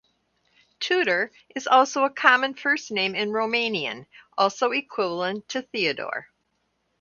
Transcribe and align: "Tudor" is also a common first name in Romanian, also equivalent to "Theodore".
"Tudor" 0.79 1.31
is 1.53 1.67
also 1.67 2.05
a 2.05 2.09
common 2.09 2.55
first 2.55 2.89
name 2.89 3.13
in 3.13 3.29
Romanian, 3.29 4.07
also 4.35 4.71
equivalent 4.71 5.47
to 5.49 5.61
"Theodore". 5.61 6.31